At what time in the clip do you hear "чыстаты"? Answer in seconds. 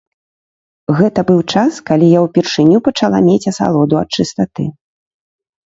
4.19-4.63